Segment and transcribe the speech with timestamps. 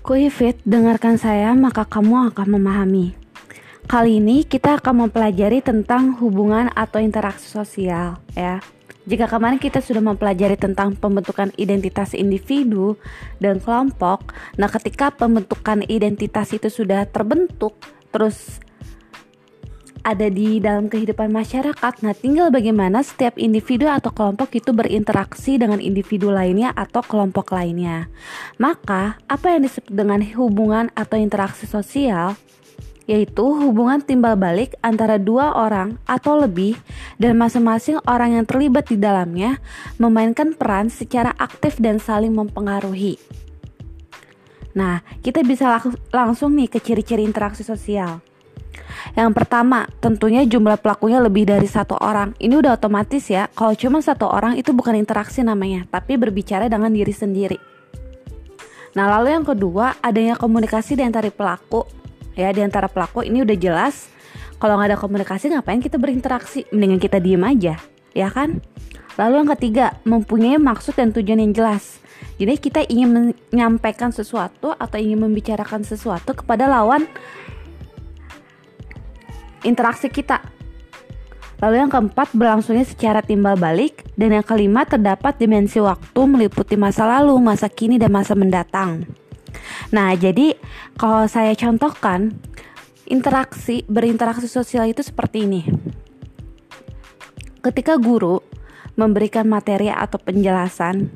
[0.00, 3.12] Kuifit, dengarkan saya maka kamu akan memahami.
[3.84, 8.64] Kali ini kita akan mempelajari tentang hubungan atau interaksi sosial ya.
[9.04, 12.96] Jika kemarin kita sudah mempelajari tentang pembentukan identitas individu
[13.44, 17.76] dan kelompok, nah ketika pembentukan identitas itu sudah terbentuk,
[18.08, 18.56] terus
[20.00, 21.92] ada di dalam kehidupan masyarakat.
[22.02, 28.08] Nah, tinggal bagaimana setiap individu atau kelompok itu berinteraksi dengan individu lainnya atau kelompok lainnya.
[28.56, 32.36] Maka, apa yang disebut dengan hubungan atau interaksi sosial?
[33.10, 36.78] Yaitu hubungan timbal balik antara dua orang atau lebih
[37.18, 39.58] dan masing-masing orang yang terlibat di dalamnya
[39.98, 43.18] memainkan peran secara aktif dan saling mempengaruhi.
[44.78, 45.82] Nah, kita bisa
[46.14, 48.22] langsung nih ke ciri-ciri interaksi sosial.
[49.14, 52.34] Yang pertama, tentunya jumlah pelakunya lebih dari satu orang.
[52.38, 53.50] Ini udah otomatis ya.
[53.52, 57.58] Kalau cuma satu orang itu bukan interaksi namanya, tapi berbicara dengan diri sendiri.
[58.94, 61.86] Nah, lalu yang kedua, adanya komunikasi di antara pelaku.
[62.34, 64.10] Ya, di antara pelaku ini udah jelas.
[64.60, 66.68] Kalau nggak ada komunikasi, ngapain kita berinteraksi?
[66.74, 67.80] Mendingan kita diem aja,
[68.12, 68.60] ya kan?
[69.16, 72.00] Lalu yang ketiga, mempunyai maksud dan tujuan yang jelas.
[72.40, 77.04] Jadi kita ingin menyampaikan sesuatu atau ingin membicarakan sesuatu kepada lawan
[79.64, 80.40] interaksi kita.
[81.60, 87.04] Lalu yang keempat berlangsungnya secara timbal balik dan yang kelima terdapat dimensi waktu meliputi masa
[87.04, 89.04] lalu, masa kini dan masa mendatang.
[89.92, 90.56] Nah, jadi
[90.96, 92.32] kalau saya contohkan
[93.10, 95.62] interaksi berinteraksi sosial itu seperti ini.
[97.60, 98.40] Ketika guru
[98.96, 101.12] memberikan materi atau penjelasan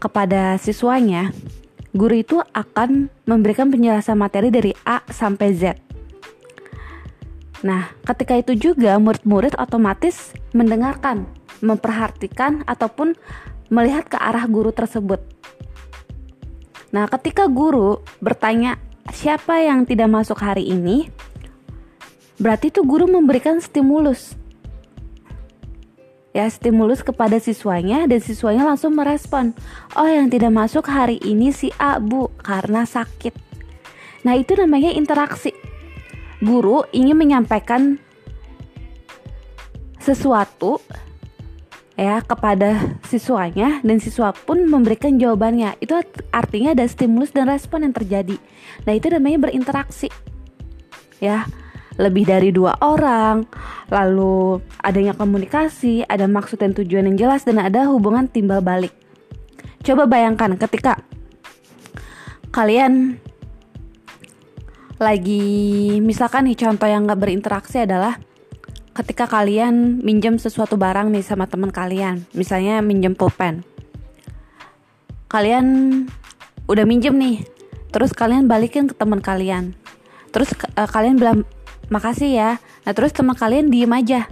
[0.00, 1.36] kepada siswanya,
[1.92, 5.87] guru itu akan memberikan penjelasan materi dari A sampai Z.
[7.66, 11.26] Nah, ketika itu juga murid-murid otomatis mendengarkan,
[11.58, 13.18] memperhatikan ataupun
[13.66, 15.18] melihat ke arah guru tersebut.
[16.94, 18.78] Nah, ketika guru bertanya
[19.10, 21.10] siapa yang tidak masuk hari ini,
[22.38, 24.38] berarti itu guru memberikan stimulus.
[26.30, 29.50] Ya, stimulus kepada siswanya dan siswanya langsung merespon.
[29.98, 33.34] Oh, yang tidak masuk hari ini si A, Bu, karena sakit.
[34.22, 35.50] Nah, itu namanya interaksi
[36.38, 37.98] guru ingin menyampaikan
[39.98, 40.78] sesuatu
[41.98, 45.74] ya kepada siswanya dan siswa pun memberikan jawabannya.
[45.82, 45.98] Itu
[46.30, 48.38] artinya ada stimulus dan respon yang terjadi.
[48.86, 50.06] Nah, itu namanya berinteraksi.
[51.18, 51.50] Ya,
[51.98, 53.42] lebih dari dua orang,
[53.90, 58.94] lalu adanya komunikasi, ada maksud dan tujuan yang jelas dan ada hubungan timbal balik.
[59.82, 61.02] Coba bayangkan ketika
[62.54, 63.18] kalian
[64.98, 68.18] lagi misalkan nih contoh yang gak berinteraksi adalah
[68.98, 72.26] ketika kalian minjem sesuatu barang nih sama teman kalian.
[72.34, 73.62] Misalnya minjem pulpen.
[75.30, 75.66] Kalian
[76.66, 77.46] udah minjem nih
[77.94, 79.78] terus kalian balikin ke teman kalian.
[80.34, 81.46] Terus uh, kalian bilang
[81.88, 82.50] makasih ya.
[82.82, 84.26] Nah terus teman kalian diem aja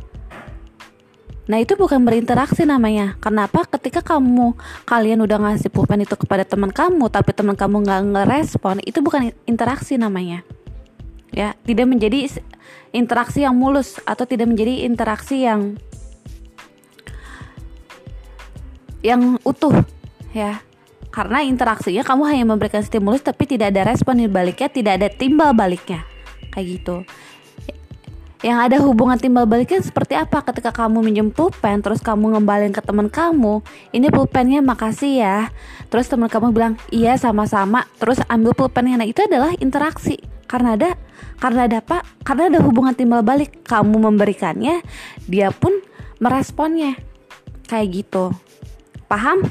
[1.46, 3.14] Nah itu bukan berinteraksi namanya.
[3.22, 3.62] Kenapa?
[3.70, 8.82] Ketika kamu kalian udah ngasih pulpen itu kepada teman kamu, tapi teman kamu nggak ngerespon,
[8.82, 10.42] itu bukan interaksi namanya
[11.36, 12.40] ya tidak menjadi
[12.96, 15.76] interaksi yang mulus atau tidak menjadi interaksi yang
[19.04, 19.84] yang utuh
[20.32, 20.64] ya
[21.12, 25.52] karena interaksinya kamu hanya memberikan stimulus tapi tidak ada respon di baliknya tidak ada timbal
[25.52, 26.08] baliknya
[26.56, 26.96] kayak gitu
[28.46, 30.38] yang ada hubungan timbal baliknya seperti apa?
[30.38, 33.58] Ketika kamu minjem pulpen terus kamu ngembalin ke teman kamu
[33.90, 35.38] ini pulpennya makasih ya.
[35.90, 37.90] Terus teman kamu bilang iya sama-sama.
[37.98, 39.02] Terus ambil pulpennya.
[39.02, 40.22] Nah itu adalah interaksi.
[40.46, 40.94] Karena ada
[41.42, 42.06] karena ada apa?
[42.22, 43.66] Karena ada hubungan timbal balik.
[43.66, 44.78] Kamu memberikannya
[45.26, 45.82] dia pun
[46.22, 46.94] meresponnya.
[47.66, 48.30] Kayak gitu.
[49.10, 49.42] Paham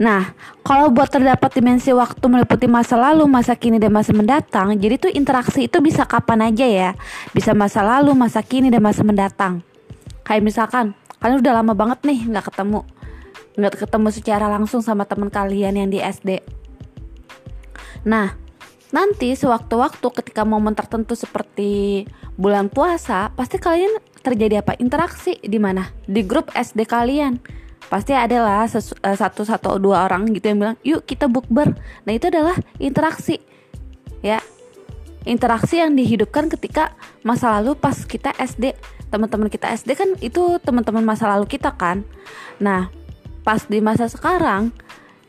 [0.00, 0.32] Nah,
[0.64, 5.12] kalau buat terdapat dimensi waktu meliputi masa lalu, masa kini, dan masa mendatang, jadi tuh
[5.12, 6.90] interaksi itu bisa kapan aja ya.
[7.36, 9.60] Bisa masa lalu, masa kini, dan masa mendatang.
[10.24, 12.80] Kayak misalkan, kalian udah lama banget nih nggak ketemu,
[13.60, 16.40] nggak ketemu secara langsung sama teman kalian yang di SD.
[18.08, 18.40] Nah,
[18.90, 22.02] Nanti sewaktu-waktu ketika momen tertentu seperti
[22.34, 24.74] bulan puasa, pasti kalian terjadi apa?
[24.82, 25.94] Interaksi di mana?
[26.10, 27.38] Di grup SD kalian.
[27.90, 31.74] Pasti adalah eh, satu satu dua orang gitu yang bilang, "Yuk kita bukber."
[32.06, 33.42] Nah, itu adalah interaksi.
[34.22, 34.38] Ya.
[35.28, 38.72] Interaksi yang dihidupkan ketika masa lalu pas kita SD.
[39.10, 42.06] Teman-teman kita SD kan itu teman-teman masa lalu kita kan.
[42.56, 42.88] Nah,
[43.44, 44.72] pas di masa sekarang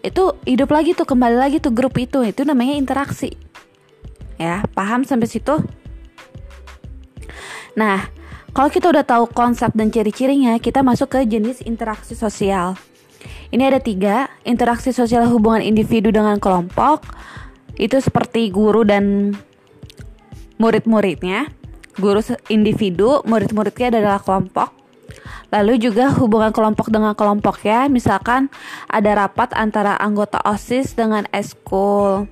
[0.01, 3.37] itu hidup lagi tuh kembali lagi tuh grup itu itu namanya interaksi
[4.41, 5.61] ya paham sampai situ
[7.77, 8.09] nah
[8.51, 12.75] kalau kita udah tahu konsep dan ciri-cirinya kita masuk ke jenis interaksi sosial
[13.51, 17.05] Ini ada tiga, interaksi sosial hubungan individu dengan kelompok.
[17.77, 19.35] Itu seperti guru dan
[20.57, 21.51] murid-muridnya.
[21.99, 24.73] Guru individu, murid-muridnya adalah kelompok.
[25.51, 27.91] Lalu juga hubungan kelompok dengan kelompok ya.
[27.91, 28.47] Misalkan
[28.87, 32.31] ada rapat antara anggota OSIS dengan eskul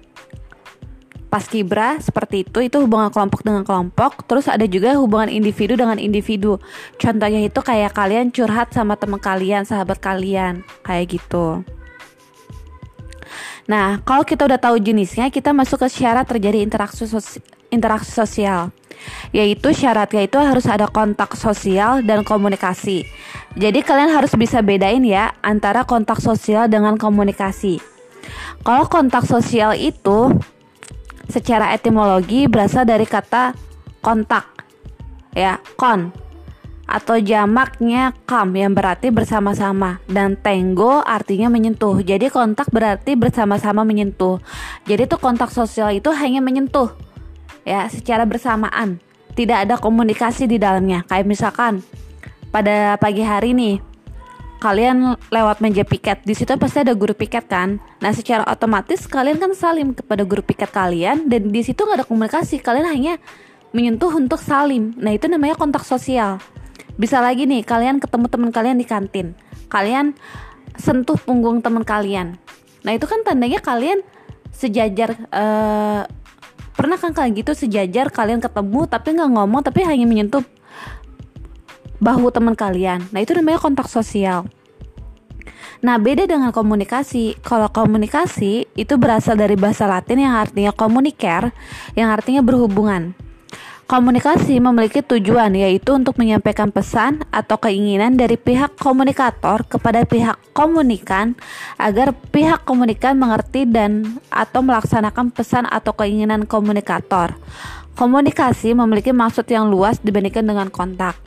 [1.29, 4.25] paskibra seperti itu itu hubungan kelompok dengan kelompok.
[4.25, 6.57] Terus ada juga hubungan individu dengan individu.
[6.97, 11.61] Contohnya itu kayak kalian curhat sama teman kalian sahabat kalian kayak gitu.
[13.69, 18.73] Nah kalau kita udah tahu jenisnya kita masuk ke syarat terjadi interaksi sosial interaksi sosial.
[19.31, 23.07] Yaitu syaratnya itu harus ada kontak sosial dan komunikasi.
[23.55, 27.79] Jadi kalian harus bisa bedain ya antara kontak sosial dengan komunikasi.
[28.67, 30.35] Kalau kontak sosial itu
[31.29, 33.53] secara etimologi berasal dari kata
[34.01, 34.45] kontak
[35.37, 36.09] ya kon
[36.89, 42.01] atau jamaknya kam yang berarti bersama-sama dan tenggo artinya menyentuh.
[42.01, 44.41] Jadi kontak berarti bersama-sama menyentuh.
[44.89, 46.89] Jadi tuh kontak sosial itu hanya menyentuh
[47.61, 48.97] ya secara bersamaan.
[49.37, 51.05] Tidak ada komunikasi di dalamnya.
[51.05, 51.85] Kayak misalkan
[52.49, 53.77] pada pagi hari nih
[54.59, 57.79] kalian lewat meja piket di situ pasti ada guru piket kan?
[58.03, 62.05] Nah secara otomatis kalian kan salim kepada guru piket kalian dan di situ nggak ada
[62.05, 62.59] komunikasi.
[62.59, 63.13] Kalian hanya
[63.71, 64.91] menyentuh untuk salim.
[64.99, 66.43] Nah itu namanya kontak sosial.
[66.99, 69.31] Bisa lagi nih kalian ketemu teman kalian di kantin.
[69.71, 70.13] Kalian
[70.75, 72.35] sentuh punggung teman kalian.
[72.83, 74.03] Nah itu kan tandanya kalian
[74.51, 76.03] sejajar uh,
[76.75, 80.43] pernah kan kalian gitu sejajar kalian ketemu tapi nggak ngomong tapi hanya menyentuh
[81.99, 83.05] bahu teman kalian.
[83.11, 84.47] Nah, itu namanya kontak sosial.
[85.79, 87.39] Nah, beda dengan komunikasi.
[87.39, 91.55] Kalau komunikasi itu berasal dari bahasa Latin yang artinya communicare,
[91.95, 93.15] yang artinya berhubungan.
[93.89, 101.33] Komunikasi memiliki tujuan yaitu untuk menyampaikan pesan atau keinginan dari pihak komunikator kepada pihak komunikan
[101.73, 107.33] agar pihak komunikan mengerti dan atau melaksanakan pesan atau keinginan komunikator.
[107.97, 111.17] Komunikasi memiliki maksud yang luas dibandingkan dengan kontak.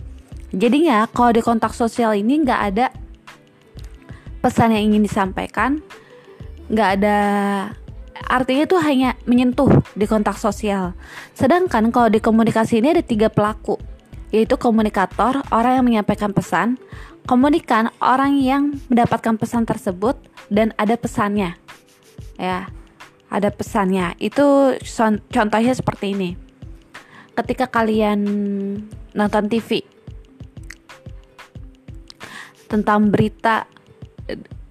[0.52, 2.86] Jadinya kalau di kontak sosial ini nggak ada
[4.44, 5.80] pesan yang ingin disampaikan,
[6.68, 7.18] nggak ada
[8.28, 10.92] artinya itu hanya menyentuh di kontak sosial.
[11.32, 13.80] Sedangkan kalau di komunikasi ini ada tiga pelaku,
[14.28, 16.76] yaitu komunikator, orang yang menyampaikan pesan,
[17.24, 20.20] komunikan, orang yang mendapatkan pesan tersebut,
[20.52, 21.56] dan ada pesannya.
[22.36, 22.68] Ya,
[23.32, 24.16] ada pesannya.
[24.20, 24.76] Itu
[25.32, 26.30] contohnya seperti ini.
[27.32, 28.20] Ketika kalian
[29.16, 29.84] nonton TV,
[32.72, 33.68] tentang berita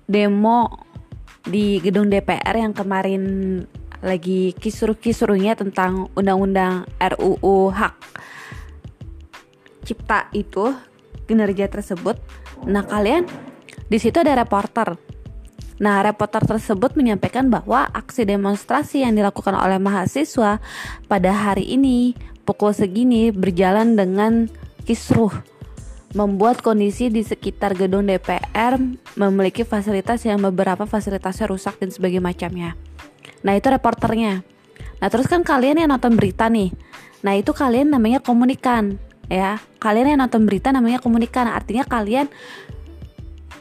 [0.10, 0.90] demo
[1.46, 3.22] di gedung DPR yang kemarin
[4.02, 7.94] lagi kisruh-kisruhnya tentang undang-undang RUU hak
[9.86, 10.74] cipta itu
[11.30, 12.18] kinerja tersebut.
[12.66, 13.30] Nah, kalian
[13.90, 14.98] di situ ada reporter.
[15.82, 20.62] Nah, reporter tersebut menyampaikan bahwa aksi demonstrasi yang dilakukan oleh mahasiswa
[21.10, 22.14] pada hari ini
[22.46, 24.50] pukul segini berjalan dengan
[24.86, 25.34] kisruh
[26.12, 28.76] membuat kondisi di sekitar gedung DPR
[29.16, 32.70] memiliki fasilitas yang beberapa fasilitasnya rusak dan sebagainya macamnya.
[33.42, 34.44] Nah itu reporternya.
[35.02, 36.76] Nah terus kan kalian yang nonton berita nih.
[37.24, 39.00] Nah itu kalian namanya komunikan
[39.32, 39.58] ya.
[39.80, 41.48] Kalian yang nonton berita namanya komunikan.
[41.48, 42.28] Artinya kalian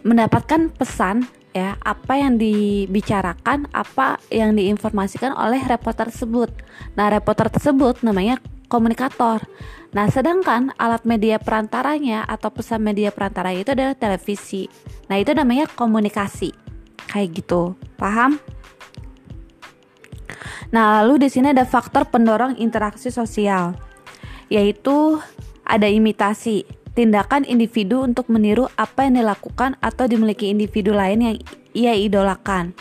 [0.02, 6.50] mendapatkan pesan ya apa yang dibicarakan, apa yang diinformasikan oleh reporter tersebut.
[6.98, 9.42] Nah reporter tersebut namanya komunikator.
[9.90, 14.70] Nah, sedangkan alat media perantaranya atau pesan media perantara itu adalah televisi.
[15.10, 16.54] Nah, itu namanya komunikasi.
[17.10, 17.74] Kayak gitu.
[17.98, 18.38] Paham?
[20.70, 23.74] Nah, lalu di sini ada faktor pendorong interaksi sosial,
[24.46, 25.18] yaitu
[25.66, 26.62] ada imitasi,
[26.94, 31.36] tindakan individu untuk meniru apa yang dilakukan atau dimiliki individu lain yang
[31.74, 32.78] ia idolakan.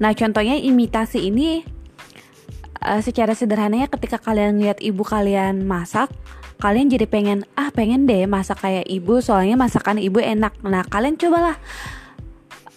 [0.00, 1.60] Nah, contohnya imitasi ini
[2.80, 6.08] uh, secara sederhananya ketika kalian lihat ibu kalian masak,
[6.58, 10.58] kalian jadi pengen ah pengen deh masak kayak ibu soalnya masakan ibu enak.
[10.66, 11.54] Nah kalian cobalah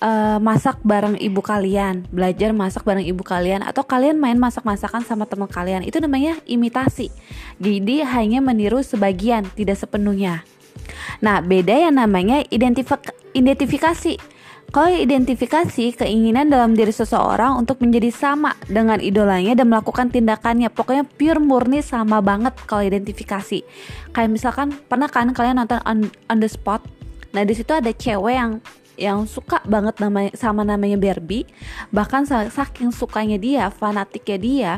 [0.02, 5.26] uh, masak bareng ibu kalian belajar masak bareng ibu kalian atau kalian main masak-masakan sama
[5.26, 5.82] teman kalian.
[5.82, 7.10] Itu namanya imitasi.
[7.58, 10.46] Jadi hanya meniru sebagian tidak sepenuhnya.
[11.22, 14.18] Nah beda yang namanya identifik identifikasi
[14.72, 21.04] kalau identifikasi keinginan dalam diri seseorang untuk menjadi sama dengan idolanya dan melakukan tindakannya, pokoknya
[21.04, 23.68] pure murni sama banget kalau identifikasi.
[24.16, 26.80] Kayak misalkan pernah kan kalian nonton on, on the spot,
[27.36, 28.51] nah di situ ada cewek yang
[28.96, 31.44] yang suka banget nama, sama namanya Barbie,
[31.92, 34.72] bahkan saking sukanya dia, fanatiknya dia,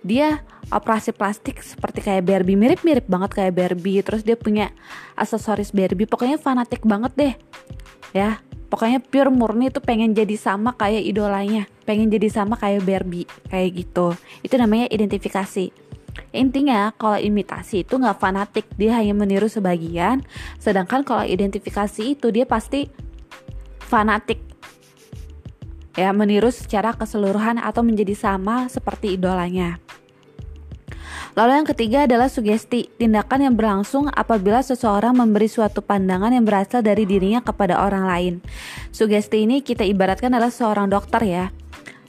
[0.00, 0.28] dia
[0.72, 2.56] operasi plastik seperti kayak Barbie.
[2.56, 4.00] Mirip-mirip banget kayak Barbie.
[4.00, 4.72] Terus dia punya
[5.20, 6.08] aksesoris Barbie.
[6.08, 7.34] Pokoknya fanatik banget deh.
[8.16, 8.40] Ya
[8.72, 11.68] pokoknya pure murni itu pengen jadi sama kayak idolanya.
[11.84, 14.16] Pengen jadi sama kayak Barbie kayak gitu.
[14.40, 15.68] Itu namanya identifikasi.
[16.32, 18.64] Intinya kalau imitasi itu nggak fanatik.
[18.80, 20.24] Dia hanya meniru sebagian.
[20.56, 22.88] Sedangkan kalau identifikasi itu dia pasti
[23.84, 24.40] fanatik.
[25.92, 29.76] Ya meniru secara keseluruhan atau menjadi sama seperti idolanya
[31.32, 36.84] Lalu yang ketiga adalah sugesti, tindakan yang berlangsung apabila seseorang memberi suatu pandangan yang berasal
[36.84, 38.34] dari dirinya kepada orang lain.
[38.92, 41.44] Sugesti ini kita ibaratkan adalah seorang dokter ya.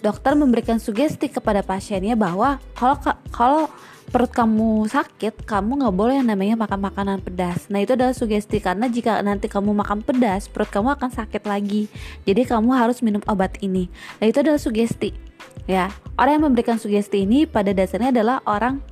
[0.04, 3.00] Dokter memberikan sugesti kepada pasiennya bahwa kalau
[3.32, 3.64] kalau
[4.12, 7.72] perut kamu sakit, kamu nggak boleh yang namanya makan makanan pedas.
[7.72, 11.88] Nah itu adalah sugesti karena jika nanti kamu makan pedas, perut kamu akan sakit lagi.
[12.28, 13.88] Jadi kamu harus minum obat ini.
[14.20, 15.16] Nah itu adalah sugesti.
[15.64, 18.84] Ya, orang yang memberikan sugesti ini pada dasarnya adalah orang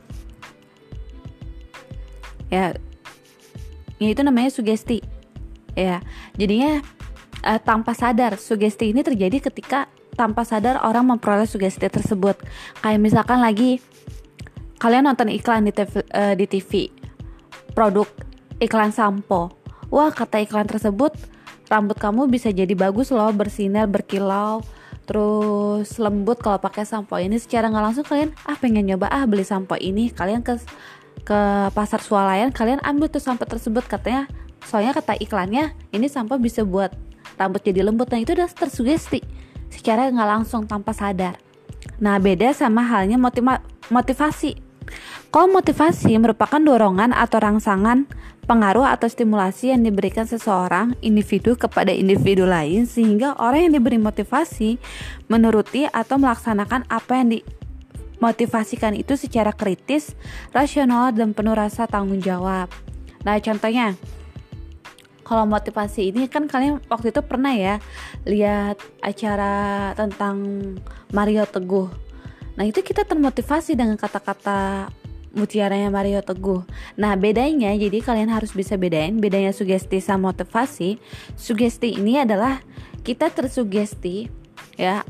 [2.51, 2.75] ya.
[3.97, 5.01] Ya itu namanya sugesti.
[5.73, 6.03] Ya.
[6.35, 6.83] Jadinya
[7.47, 9.87] uh, tanpa sadar sugesti ini terjadi ketika
[10.19, 12.37] tanpa sadar orang memperoleh sugesti tersebut.
[12.83, 13.79] Kayak misalkan lagi
[14.81, 16.91] kalian nonton iklan di TV, uh, di TV
[17.73, 18.09] produk
[18.59, 19.53] iklan sampo.
[19.89, 21.15] Wah kata iklan tersebut
[21.71, 24.59] rambut kamu bisa jadi bagus loh bersinar berkilau
[25.07, 27.39] terus lembut kalau pakai sampo ini.
[27.39, 30.11] Secara nggak langsung kalian ah pengen nyoba ah beli sampo ini.
[30.11, 30.59] Kalian ke
[31.21, 34.27] ke pasar swalayan kalian ambil tuh sampo tersebut katanya.
[34.61, 36.93] Soalnya kata iklannya ini sampo bisa buat
[37.39, 38.09] rambut jadi lembut.
[38.13, 39.21] Nah itu udah tersugesti
[39.71, 41.39] secara nggak langsung tanpa sadar.
[42.01, 44.57] Nah beda sama halnya motiva motivasi.
[45.31, 48.03] Kalau motivasi merupakan dorongan atau rangsangan
[48.49, 54.75] pengaruh atau stimulasi yang diberikan seseorang individu kepada individu lain sehingga orang yang diberi motivasi
[55.31, 57.39] menuruti atau melaksanakan apa yang di
[58.21, 60.13] motivasikan itu secara kritis,
[60.53, 62.69] rasional, dan penuh rasa tanggung jawab.
[63.25, 63.97] Nah, contohnya,
[65.25, 67.81] kalau motivasi ini kan kalian waktu itu pernah ya
[68.27, 70.35] lihat acara tentang
[71.09, 71.89] Mario Teguh.
[72.59, 74.91] Nah, itu kita termotivasi dengan kata-kata
[75.31, 76.67] mutiaranya Mario Teguh.
[76.99, 80.99] Nah, bedanya jadi kalian harus bisa bedain bedanya sugesti sama motivasi.
[81.39, 82.59] Sugesti ini adalah
[83.01, 84.27] kita tersugesti
[84.75, 85.07] ya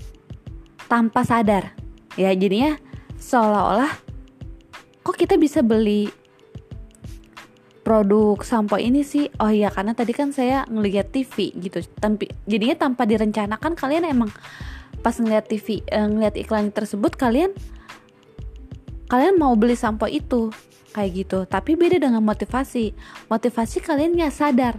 [0.86, 1.74] tanpa sadar.
[2.14, 2.78] Ya, jadinya
[3.22, 3.94] seolah-olah
[5.06, 6.10] kok kita bisa beli
[7.82, 9.30] produk sampo ini sih?
[9.42, 11.82] Oh iya karena tadi kan saya ngelihat TV gitu.
[11.98, 14.30] Tapi jadinya tanpa direncanakan kalian emang
[15.02, 17.50] pas ngeliat TV eh, ngeliat iklan tersebut kalian
[19.10, 20.54] kalian mau beli sampo itu
[20.94, 21.44] kayak gitu.
[21.50, 22.94] Tapi beda dengan motivasi.
[23.28, 24.76] Motivasi kalian nggak sadar.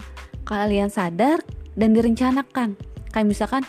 [0.47, 1.43] Kalian sadar
[1.75, 2.79] dan direncanakan.
[3.13, 3.63] Kayak misalkan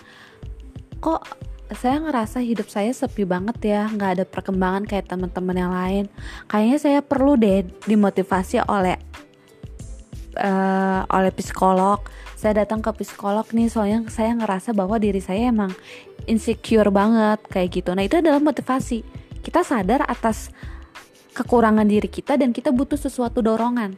[1.04, 1.26] kok
[1.72, 6.06] saya ngerasa hidup saya sepi banget ya nggak ada perkembangan kayak teman-teman yang lain.
[6.52, 9.00] Kayaknya saya perlu deh dimotivasi oleh
[10.38, 12.04] uh, oleh psikolog.
[12.36, 15.72] Saya datang ke psikolog nih soalnya saya ngerasa bahwa diri saya emang
[16.28, 17.96] insecure banget kayak gitu.
[17.96, 19.00] Nah itu adalah motivasi.
[19.40, 20.52] Kita sadar atas
[21.34, 23.96] kekurangan diri kita dan kita butuh sesuatu dorongan.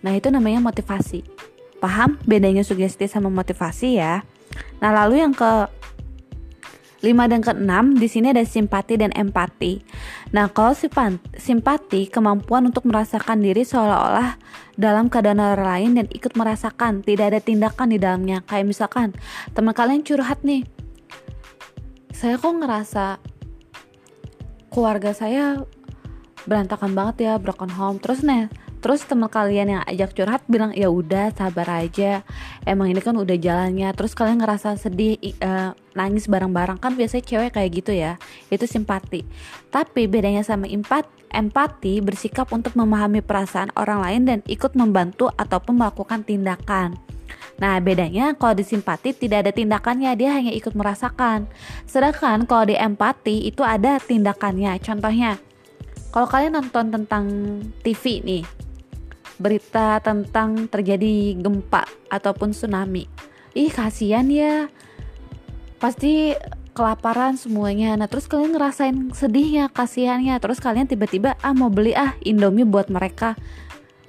[0.00, 1.20] Nah itu namanya motivasi.
[1.80, 4.24] Paham bedanya sugesti sama motivasi ya?
[4.80, 5.68] Nah lalu yang ke
[7.00, 9.80] 5 dan ke-6 di sini ada simpati dan empati.
[10.36, 10.76] Nah, kalau
[11.36, 14.36] simpati kemampuan untuk merasakan diri seolah-olah
[14.76, 18.44] dalam keadaan orang lain dan ikut merasakan, tidak ada tindakan di dalamnya.
[18.44, 19.16] Kayak misalkan
[19.56, 20.68] teman kalian curhat nih.
[22.12, 23.16] Saya kok ngerasa
[24.68, 25.64] keluarga saya
[26.44, 27.96] berantakan banget ya, broken home.
[27.96, 32.24] Terus nih, terus teman kalian yang ajak curhat bilang ya udah sabar aja
[32.64, 37.50] emang ini kan udah jalannya terus kalian ngerasa sedih uh, nangis bareng-bareng kan biasanya cewek
[37.54, 38.16] kayak gitu ya
[38.48, 39.26] itu simpati
[39.74, 45.78] tapi bedanya sama empat empati bersikap untuk memahami perasaan orang lain dan ikut membantu ataupun
[45.78, 46.98] melakukan tindakan
[47.60, 51.44] Nah, bedanya kalau di simpati tidak ada tindakannya, dia hanya ikut merasakan.
[51.84, 54.80] Sedangkan kalau di empati itu ada tindakannya.
[54.80, 55.36] Contohnya,
[56.08, 57.24] kalau kalian nonton tentang
[57.84, 58.44] TV nih,
[59.36, 63.04] berita tentang terjadi gempa ataupun tsunami.
[63.52, 64.72] Ih, kasihan ya.
[65.80, 66.36] Pasti
[66.76, 67.96] kelaparan semuanya.
[67.96, 70.36] Nah, terus kalian ngerasain sedihnya, kasihannya.
[70.38, 73.34] Terus kalian tiba-tiba ah mau beli ah Indomie buat mereka.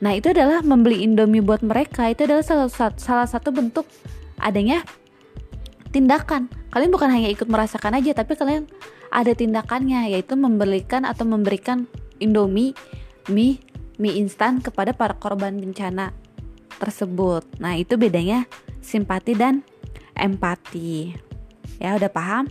[0.03, 2.09] Nah, itu adalah membeli Indomie buat mereka.
[2.11, 3.87] Itu adalah salah, salah satu bentuk
[4.37, 4.83] adanya
[5.95, 6.51] tindakan.
[6.71, 8.67] Kalian bukan hanya ikut merasakan aja, tapi kalian
[9.11, 11.87] ada tindakannya, yaitu membelikan atau memberikan
[12.21, 12.75] Indomie
[13.29, 13.61] mie
[14.01, 16.11] mie instan kepada para korban bencana
[16.81, 17.45] tersebut.
[17.61, 18.49] Nah, itu bedanya
[18.81, 19.61] simpati dan
[20.17, 21.30] empati.
[21.81, 22.45] Ya, udah paham?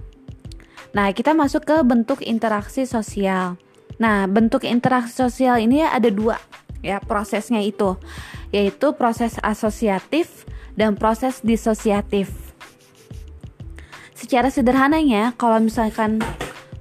[0.90, 3.54] Nah, kita masuk ke bentuk interaksi sosial.
[4.02, 6.42] Nah, bentuk interaksi sosial ini ada dua
[6.82, 7.94] ya prosesnya itu,
[8.50, 10.42] yaitu proses asosiatif
[10.74, 12.50] dan proses disosiatif.
[14.20, 16.20] secara sederhananya kalau misalkan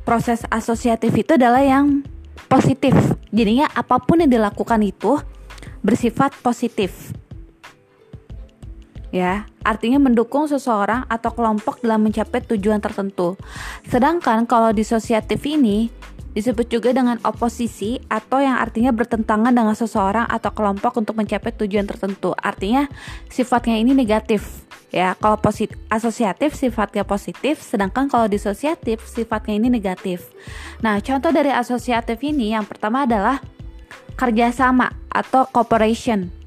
[0.03, 2.03] proses asosiatif itu adalah yang
[2.51, 2.91] positif
[3.31, 5.17] jadinya apa pun yang dilakukan itu
[5.79, 7.09] bersifat positif
[9.09, 9.45] ya.
[9.61, 13.37] Artinya mendukung seseorang atau kelompok dalam mencapai tujuan tertentu.
[13.85, 15.93] Sedangkan kalau disosiatif ini
[16.33, 21.89] disebut juga dengan oposisi atau yang artinya bertentangan dengan seseorang atau kelompok untuk mencapai tujuan
[21.89, 22.37] tertentu.
[22.37, 22.85] Artinya
[23.27, 24.63] sifatnya ini negatif
[24.93, 25.17] ya.
[25.17, 30.29] Kalau positif asosiatif sifatnya positif sedangkan kalau disosiatif sifatnya ini negatif.
[30.85, 33.41] Nah contoh dari asosiatif ini yang pertama adalah
[34.15, 36.38] kerjasama atau cooperation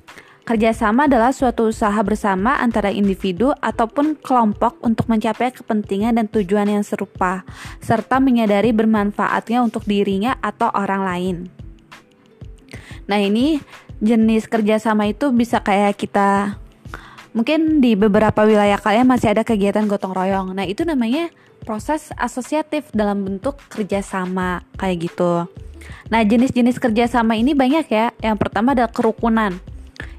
[0.42, 6.82] Kerjasama adalah suatu usaha bersama antara individu ataupun kelompok untuk mencapai kepentingan dan tujuan yang
[6.82, 7.46] serupa,
[7.78, 11.36] serta menyadari bermanfaatnya untuk dirinya atau orang lain.
[13.06, 13.62] Nah, ini
[14.02, 16.58] jenis kerjasama itu bisa kayak kita
[17.38, 20.58] mungkin di beberapa wilayah kalian masih ada kegiatan gotong royong.
[20.58, 21.30] Nah, itu namanya
[21.62, 25.46] proses asosiatif dalam bentuk kerjasama kayak gitu.
[26.10, 28.10] Nah, jenis-jenis kerjasama ini banyak ya.
[28.18, 29.62] Yang pertama adalah kerukunan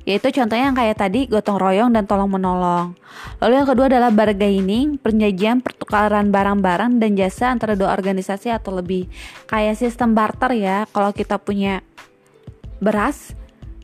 [0.04, 2.92] yaitu contohnya yang kayak tadi gotong royong dan tolong menolong.
[3.40, 9.08] Lalu yang kedua adalah bargaining, perjanjian pertukaran barang-barang dan jasa antara dua organisasi atau lebih.
[9.48, 11.80] Kayak sistem barter ya, kalau kita punya
[12.84, 13.32] beras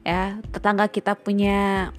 [0.03, 1.89] ya, tetangga kita punya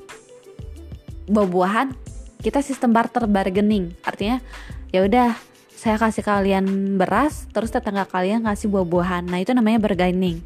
[1.24, 1.96] buah-buahan,
[2.44, 3.96] kita sistem barter bargaining.
[4.04, 4.44] Artinya
[4.92, 5.32] ya udah
[5.80, 9.32] saya kasih kalian beras, terus tetangga kalian kasih buah-buahan.
[9.32, 10.44] Nah, itu namanya bargaining.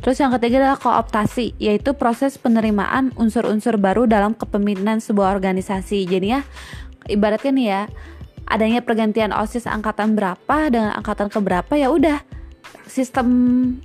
[0.00, 6.08] Terus yang ketiga adalah kooptasi, yaitu proses penerimaan unsur-unsur baru dalam kepemimpinan sebuah organisasi.
[6.08, 6.40] Jadi ya,
[7.12, 7.82] ibaratnya nih ya,
[8.48, 12.24] adanya pergantian OSIS angkatan berapa dengan angkatan keberapa ya udah
[12.88, 13.28] sistem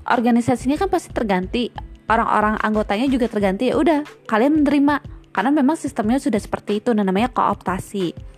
[0.07, 1.69] organisasinya kan pasti terganti.
[2.05, 5.01] Orang-orang anggotanya juga terganti ya udah kalian menerima
[5.33, 8.34] karena memang sistemnya sudah seperti itu dan namanya kooptasi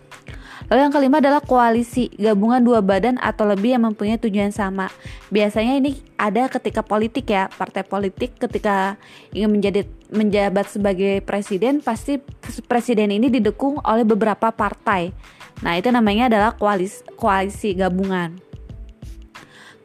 [0.68, 4.92] Lalu yang kelima adalah koalisi, gabungan dua badan atau lebih yang mempunyai tujuan sama.
[5.32, 9.00] Biasanya ini ada ketika politik ya, partai politik ketika
[9.32, 12.20] ingin menjadi menjabat sebagai presiden pasti
[12.68, 15.16] presiden ini didukung oleh beberapa partai.
[15.64, 18.36] Nah, itu namanya adalah koalisi, koalisi gabungan.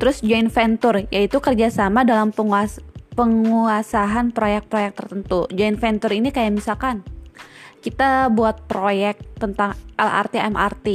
[0.03, 2.83] Terus joint venture yaitu kerjasama dalam penguas,
[3.14, 5.47] penguasaan proyek-proyek tertentu.
[5.55, 7.07] Joint venture ini kayak misalkan
[7.83, 10.87] kita buat proyek tentang LRT MRT.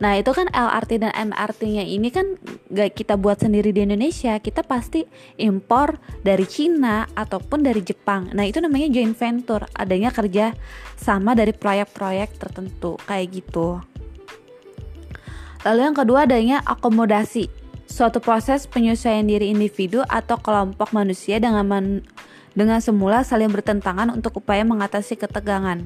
[0.00, 2.40] Nah, itu kan LRT dan MRT-nya ini kan
[2.72, 5.04] gak kita buat sendiri di Indonesia, kita pasti
[5.36, 8.32] impor dari Cina ataupun dari Jepang.
[8.32, 10.56] Nah, itu namanya joint venture, adanya kerja
[10.96, 13.78] sama dari proyek-proyek tertentu kayak gitu.
[15.62, 17.46] Lalu yang kedua adanya akomodasi,
[17.86, 21.86] suatu proses penyesuaian diri individu atau kelompok manusia dengan man
[22.52, 25.84] dengan semula saling bertentangan untuk upaya mengatasi ketegangan.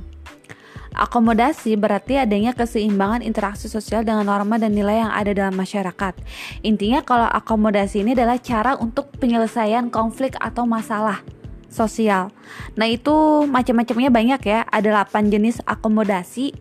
[0.97, 6.17] Akomodasi berarti adanya keseimbangan interaksi sosial dengan norma dan nilai yang ada dalam masyarakat.
[6.65, 11.21] Intinya kalau akomodasi ini adalah cara untuk penyelesaian konflik atau masalah
[11.69, 12.33] sosial.
[12.81, 14.65] Nah, itu macam-macamnya banyak ya.
[14.73, 16.57] Ada 8 jenis akomodasi.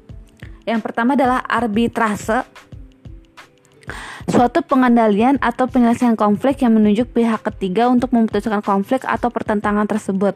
[0.68, 2.44] Yang pertama adalah arbitrase.
[4.26, 10.34] Suatu pengendalian atau penyelesaian konflik yang menunjuk pihak ketiga untuk memutuskan konflik atau pertentangan tersebut.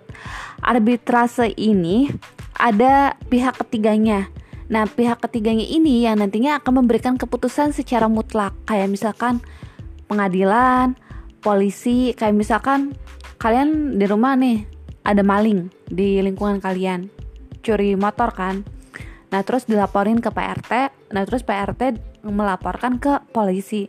[0.61, 2.13] Arbitrase ini
[2.53, 4.29] ada pihak ketiganya.
[4.69, 9.41] Nah, pihak ketiganya ini yang nantinya akan memberikan keputusan secara mutlak, kayak misalkan
[10.05, 10.93] pengadilan,
[11.41, 12.93] polisi, kayak misalkan
[13.41, 14.69] kalian di rumah nih
[15.01, 17.09] ada maling di lingkungan kalian,
[17.65, 18.61] curi motor kan.
[19.33, 20.71] Nah, terus dilaporin ke PRT,
[21.09, 23.87] nah terus PRT melaporkan ke polisi.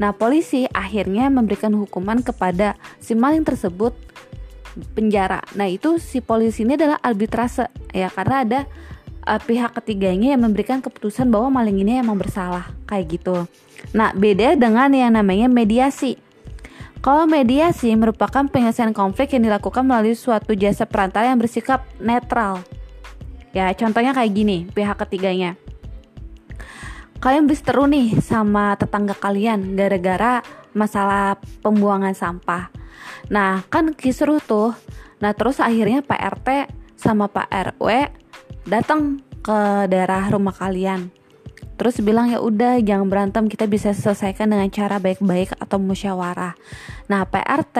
[0.00, 3.92] Nah, polisi akhirnya memberikan hukuman kepada si maling tersebut
[4.96, 5.44] penjara.
[5.54, 8.60] Nah, itu si polisi ini adalah arbitrase ya karena ada
[9.28, 13.44] uh, pihak ketiganya yang memberikan keputusan bahwa maling ini emang bersalah kayak gitu.
[13.92, 16.16] Nah, beda dengan yang namanya mediasi.
[17.02, 22.62] Kalau mediasi merupakan penyelesaian konflik yang dilakukan melalui suatu jasa perantara yang bersikap netral.
[23.50, 25.58] Ya, contohnya kayak gini, pihak ketiganya.
[27.22, 30.42] Kalian seru nih sama tetangga kalian gara-gara
[30.74, 32.82] masalah pembuangan sampah
[33.30, 34.74] Nah, kan kisruh tuh.
[35.22, 36.48] Nah, terus akhirnya Pak RT
[36.98, 38.10] sama Pak RW
[38.66, 41.10] datang ke daerah rumah kalian.
[41.78, 46.54] Terus bilang ya udah jangan berantem kita bisa selesaikan dengan cara baik-baik atau musyawarah.
[47.10, 47.78] Nah, Pak RT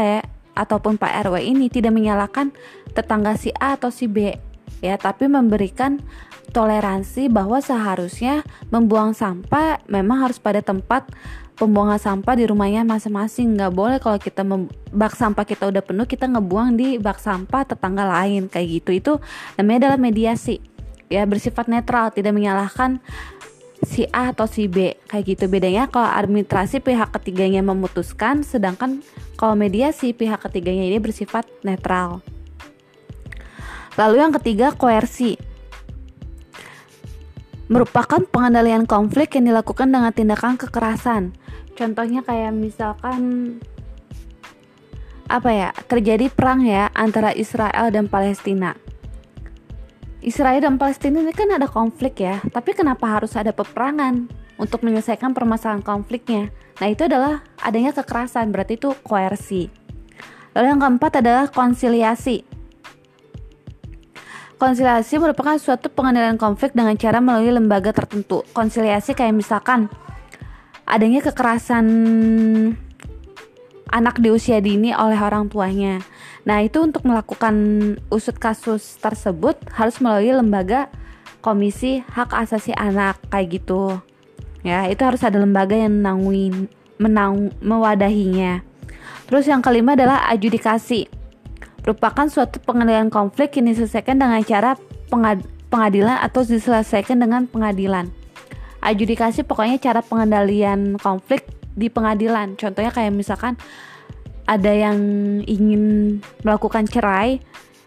[0.53, 2.51] ataupun Pak RW ini tidak menyalahkan
[2.93, 4.35] tetangga si A atau si B
[4.83, 6.03] ya, tapi memberikan
[6.51, 8.43] toleransi bahwa seharusnya
[8.75, 11.07] membuang sampah memang harus pada tempat
[11.55, 13.55] pembuangan sampah di rumahnya masing-masing.
[13.55, 14.43] Nggak boleh kalau kita
[14.91, 18.91] bak sampah kita udah penuh kita ngebuang di bak sampah tetangga lain kayak gitu.
[18.91, 19.13] Itu
[19.55, 20.59] namanya adalah mediasi
[21.13, 22.99] ya bersifat netral tidak menyalahkan
[23.83, 25.45] si A atau si B kayak gitu.
[25.47, 29.05] Bedanya kalau arbitrasi pihak ketiganya memutuskan sedangkan
[29.39, 32.23] kalau mediasi pihak ketiganya ini bersifat netral.
[34.01, 35.37] Lalu yang ketiga koersi
[37.71, 41.37] merupakan pengendalian konflik yang dilakukan dengan tindakan kekerasan
[41.79, 43.21] contohnya kayak misalkan
[45.31, 48.77] apa ya terjadi perang ya antara Israel dan Palestina
[50.23, 55.35] Israel dan Palestina ini kan ada konflik ya, tapi kenapa harus ada peperangan untuk menyelesaikan
[55.35, 56.55] permasalahan konfliknya?
[56.79, 59.67] Nah, itu adalah adanya kekerasan, berarti itu koersi.
[60.55, 62.47] Lalu yang keempat adalah konsiliasi.
[64.63, 68.47] Konsiliasi merupakan suatu pengendalian konflik dengan cara melalui lembaga tertentu.
[68.55, 69.91] Konsiliasi kayak misalkan
[70.87, 71.83] adanya kekerasan
[73.91, 75.99] anak di usia dini oleh orang tuanya.
[76.47, 77.55] Nah, itu untuk melakukan
[78.07, 80.87] usut kasus tersebut harus melalui lembaga
[81.43, 83.99] Komisi Hak Asasi Anak kayak gitu.
[84.63, 86.71] Ya, itu harus ada lembaga yang menanggung
[87.03, 88.63] menang mewadahinya.
[89.27, 91.22] Terus yang kelima adalah adjudikasi.
[91.83, 94.79] Merupakan suatu pengendalian konflik yang diselesaikan dengan cara
[95.11, 98.11] pengad pengadilan atau diselesaikan dengan pengadilan.
[98.83, 102.55] Adjudikasi pokoknya cara pengendalian konflik di pengadilan.
[102.59, 103.59] Contohnya kayak misalkan
[104.47, 104.99] ada yang
[105.47, 107.39] ingin melakukan cerai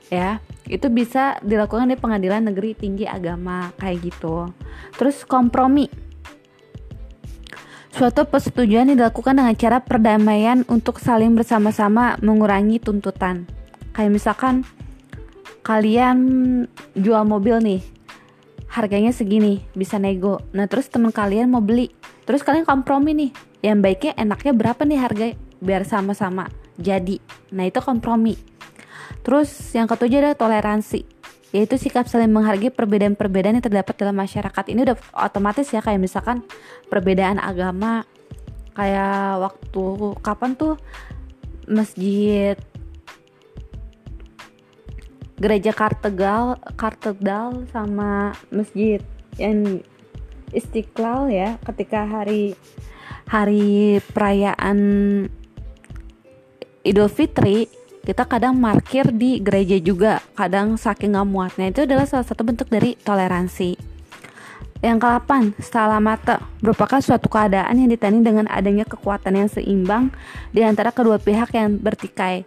[0.08, 4.50] ya itu bisa dilakukan di pengadilan negeri tinggi agama kayak gitu
[4.98, 5.90] terus kompromi
[7.94, 13.46] suatu persetujuan dilakukan dengan cara perdamaian untuk saling bersama-sama mengurangi tuntutan
[13.96, 14.68] kayak misalkan
[15.64, 16.20] kalian
[16.94, 17.82] jual mobil nih
[18.70, 21.90] harganya segini bisa nego nah terus teman kalian mau beli
[22.28, 23.32] terus kalian kompromi nih
[23.64, 25.26] yang baiknya enaknya berapa nih harga
[25.64, 27.20] biar sama-sama jadi.
[27.56, 28.36] Nah, itu kompromi.
[29.26, 31.02] Terus yang ketujuh adalah toleransi,
[31.56, 34.64] yaitu sikap saling menghargai perbedaan-perbedaan yang terdapat dalam masyarakat.
[34.70, 36.46] Ini udah otomatis ya kayak misalkan
[36.92, 38.06] perbedaan agama
[38.76, 39.84] kayak waktu
[40.20, 40.76] kapan tuh
[41.66, 42.60] masjid
[45.36, 49.04] gereja Kartegal Kartedal sama masjid
[49.36, 49.84] yang
[50.56, 52.56] Istiqlal ya ketika hari
[53.28, 54.78] hari perayaan
[56.86, 57.68] Idul Fitri
[58.06, 61.74] kita kadang markir di gereja juga kadang saking nggak muatnya.
[61.74, 63.95] Itu adalah salah satu bentuk dari toleransi
[64.86, 65.58] yang ke-8,
[65.98, 70.14] mata merupakan suatu keadaan yang ditanding dengan adanya kekuatan yang seimbang
[70.54, 72.46] di antara kedua pihak yang bertikai.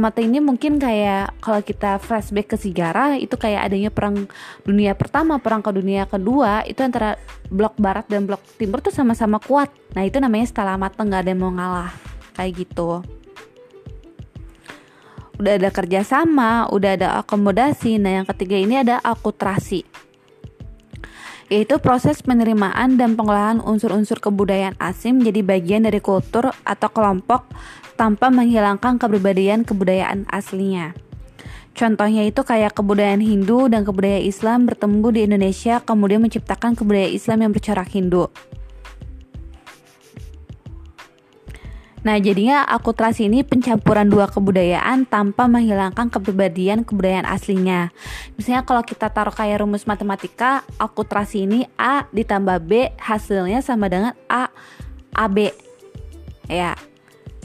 [0.00, 4.24] mata ini mungkin kayak kalau kita flashback ke sejarah itu kayak adanya perang
[4.64, 7.20] dunia pertama, perang ke dunia kedua itu antara
[7.52, 9.68] blok barat dan blok timur tuh sama-sama kuat.
[9.92, 10.48] Nah itu namanya
[10.80, 11.92] mata nggak ada yang mau ngalah
[12.32, 13.04] kayak gitu
[15.36, 18.00] udah ada kerjasama, udah ada akomodasi.
[18.00, 19.84] Nah, yang ketiga ini ada akulturasi,
[21.46, 27.46] yaitu proses penerimaan dan pengolahan unsur-unsur kebudayaan asing menjadi bagian dari kultur atau kelompok
[27.94, 30.92] tanpa menghilangkan kepribadian kebudayaan aslinya.
[31.76, 37.38] Contohnya itu kayak kebudayaan Hindu dan kebudayaan Islam bertemu di Indonesia kemudian menciptakan kebudayaan Islam
[37.44, 38.32] yang bercorak Hindu.
[42.06, 47.90] Nah, jadinya akulturasi ini pencampuran dua kebudayaan tanpa menghilangkan kepribadian kebudayaan aslinya.
[48.38, 54.14] Misalnya kalau kita taruh kayak rumus matematika, akulturasi ini A ditambah B hasilnya sama dengan
[54.30, 54.54] A
[55.18, 55.50] AB.
[56.46, 56.78] Ya.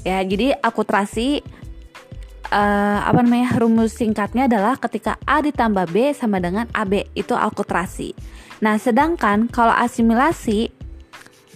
[0.05, 1.41] Ya, jadi akulturasi
[2.53, 3.57] uh, apa namanya?
[3.57, 8.13] rumus singkatnya adalah ketika A ditambah B sama dengan AB, itu akulturasi.
[8.61, 10.69] Nah, sedangkan kalau asimilasi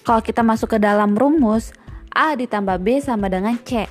[0.02, 1.70] kalau kita masuk ke dalam rumus
[2.16, 3.86] A ditambah B sama dengan C.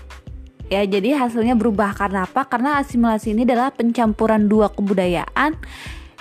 [0.73, 2.49] Ya, jadi hasilnya berubah karena apa?
[2.49, 5.61] Karena asimilasi ini adalah pencampuran dua kebudayaan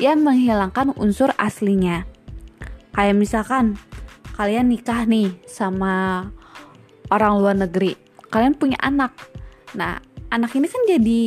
[0.04, 2.04] yang menghilangkan unsur aslinya.
[2.92, 3.80] Kayak misalkan
[4.36, 6.28] kalian nikah nih sama
[7.08, 7.96] orang luar negeri.
[8.28, 9.16] Kalian punya anak.
[9.80, 11.22] Nah, anak ini kan jadi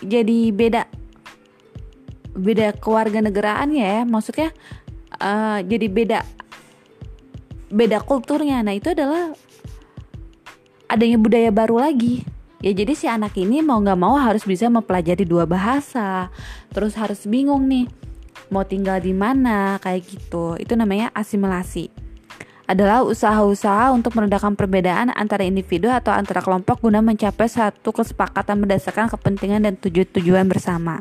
[0.00, 0.82] jadi beda
[2.36, 4.48] beda keluarga negaraan ya, maksudnya
[5.20, 6.18] uh, jadi beda
[7.68, 8.64] beda kulturnya.
[8.64, 9.36] Nah, itu adalah
[10.86, 12.22] adanya budaya baru lagi.
[12.64, 16.32] Ya jadi si anak ini mau nggak mau harus bisa mempelajari dua bahasa.
[16.72, 17.86] Terus harus bingung nih
[18.48, 20.56] mau tinggal di mana kayak gitu.
[20.56, 21.92] Itu namanya asimilasi.
[22.66, 29.06] Adalah usaha-usaha untuk meredakan perbedaan antara individu atau antara kelompok guna mencapai satu kesepakatan berdasarkan
[29.06, 30.98] kepentingan dan tujuan-tujuan bersama.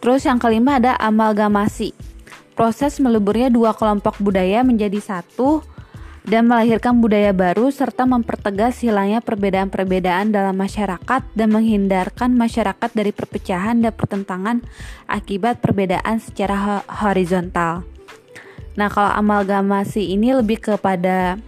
[0.00, 1.92] Terus yang kelima ada amalgamasi
[2.60, 5.64] proses meleburnya dua kelompok budaya menjadi satu
[6.28, 13.80] dan melahirkan budaya baru serta mempertegas hilangnya perbedaan-perbedaan dalam masyarakat dan menghindarkan masyarakat dari perpecahan
[13.80, 14.60] dan pertentangan
[15.08, 17.88] akibat perbedaan secara horizontal.
[18.76, 21.40] Nah, kalau amalgamasi ini lebih kepada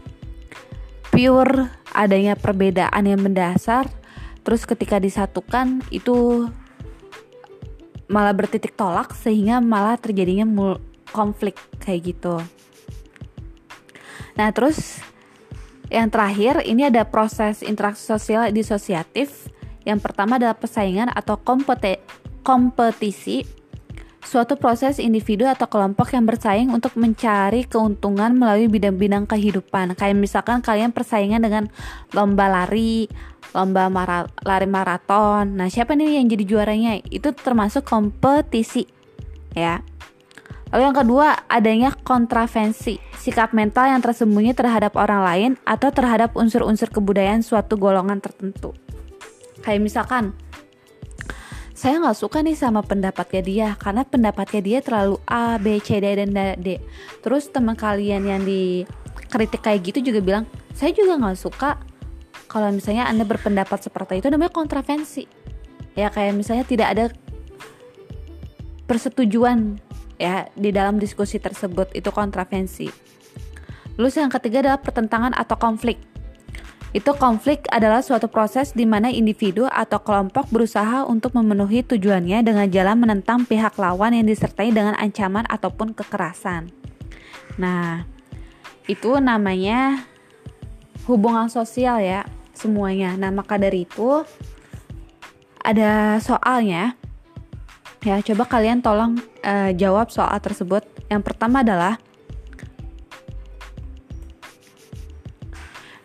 [1.13, 3.85] pure adanya perbedaan yang mendasar,
[4.49, 6.49] terus ketika disatukan itu
[8.09, 10.49] malah bertitik tolak sehingga malah terjadinya
[11.13, 12.41] konflik kayak gitu.
[14.35, 14.99] Nah, terus
[15.93, 19.53] yang terakhir ini ada proses interaksi sosial disosiatif.
[19.85, 21.37] Yang pertama adalah persaingan atau
[22.43, 23.45] kompetisi
[24.23, 29.99] suatu proses individu atau kelompok yang bersaing untuk mencari keuntungan melalui bidang-bidang kehidupan.
[29.99, 31.69] Kayak misalkan kalian persaingan dengan
[32.15, 33.11] lomba lari,
[33.53, 35.59] lomba mara lari maraton.
[35.59, 36.93] Nah, siapa nih yang jadi juaranya?
[37.11, 38.89] Itu termasuk kompetisi.
[39.53, 39.85] Ya.
[40.73, 46.89] Lalu yang kedua, adanya kontravensi, sikap mental yang tersembunyi terhadap orang lain atau terhadap unsur-unsur
[46.89, 48.73] kebudayaan suatu golongan tertentu.
[49.61, 50.33] Kayak misalkan,
[51.77, 56.25] saya nggak suka nih sama pendapatnya dia karena pendapatnya dia terlalu A, B, C, D,
[56.25, 56.81] dan D.
[57.21, 61.77] Terus teman kalian yang dikritik kayak gitu juga bilang, saya juga nggak suka
[62.49, 65.29] kalau misalnya anda berpendapat seperti itu namanya kontravensi.
[65.93, 67.05] Ya kayak misalnya tidak ada
[68.89, 69.77] persetujuan
[70.17, 72.89] ya di dalam diskusi tersebut itu kontravensi.
[74.01, 76.01] Lalu yang ketiga adalah pertentangan atau konflik.
[76.93, 82.69] Itu konflik adalah suatu proses di mana individu atau kelompok berusaha untuk memenuhi tujuannya dengan
[82.69, 86.69] jalan menentang pihak lawan yang disertai dengan ancaman ataupun kekerasan.
[87.57, 88.05] Nah,
[88.85, 90.05] itu namanya
[91.09, 93.17] hubungan sosial ya semuanya.
[93.17, 94.25] Nah, maka dari itu
[95.65, 97.01] ada soalnya
[98.03, 100.83] Ya, coba kalian tolong uh, jawab soal tersebut.
[101.07, 102.03] Yang pertama adalah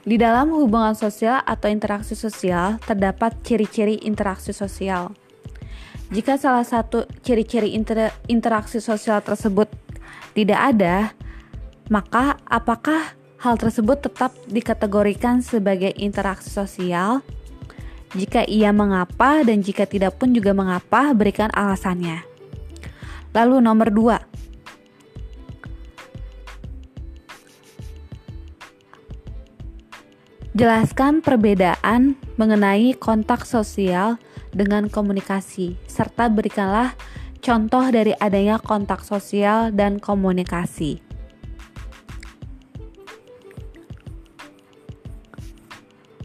[0.07, 5.12] Di dalam hubungan sosial atau interaksi sosial terdapat ciri-ciri interaksi sosial.
[6.15, 9.67] Jika salah satu ciri-ciri inter interaksi sosial tersebut
[10.31, 11.12] tidak ada,
[11.91, 17.19] maka apakah hal tersebut tetap dikategorikan sebagai interaksi sosial?
[18.15, 22.24] Jika ia mengapa dan jika tidak pun juga mengapa, berikan alasannya.
[23.36, 24.17] Lalu nomor dua,
[30.58, 34.17] Jelaskan perbedaan mengenai kontak sosial
[34.50, 36.98] dengan komunikasi, serta berikanlah
[37.46, 40.98] contoh dari adanya kontak sosial dan komunikasi.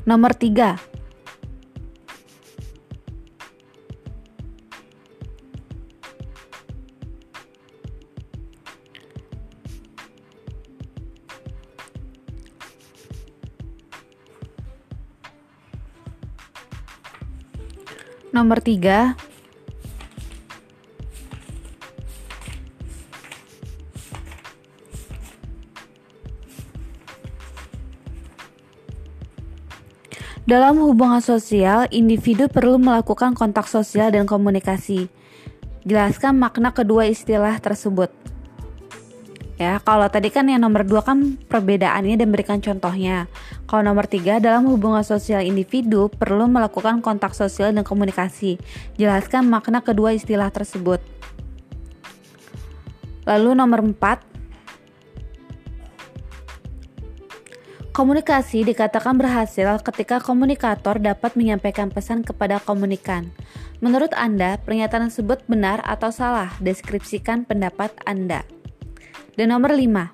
[0.09, 0.81] Nomor tiga,
[18.43, 19.15] Nomor tiga,
[30.43, 35.07] Dalam hubungan sosial, individu perlu melakukan kontak sosial dan komunikasi.
[35.87, 38.11] Jelaskan makna kedua istilah tersebut.
[39.55, 43.31] Ya, kalau tadi kan yang nomor dua kan perbedaannya dan berikan contohnya.
[43.67, 48.61] Kalau nomor tiga dalam hubungan sosial individu perlu melakukan kontak sosial dan komunikasi.
[49.01, 51.01] Jelaskan makna kedua istilah tersebut.
[53.25, 54.33] Lalu nomor empat,
[57.93, 63.29] Komunikasi dikatakan berhasil ketika komunikator dapat menyampaikan pesan kepada komunikan.
[63.85, 66.57] Menurut Anda, pernyataan tersebut benar atau salah?
[66.57, 68.49] Deskripsikan pendapat Anda.
[69.37, 70.09] Dan nomor 5,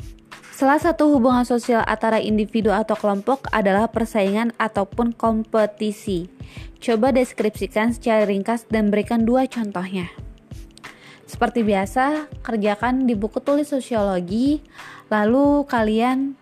[0.59, 6.27] salah satu hubungan sosial antara individu atau kelompok adalah persaingan ataupun kompetisi.
[6.83, 10.11] Coba deskripsikan secara ringkas dan berikan dua contohnya.
[11.31, 14.59] Seperti biasa, kerjakan di buku tulis sosiologi,
[15.07, 16.35] lalu kalian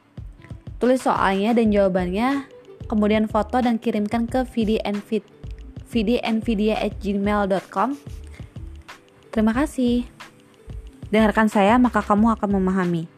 [0.81, 2.49] tulis soalnya dan jawabannya,
[2.89, 4.49] kemudian foto dan kirimkan ke
[5.93, 7.91] vdnvidia@gmail.com.
[9.29, 10.09] Terima kasih.
[11.13, 13.16] Dengarkan saya, maka kamu akan memahami.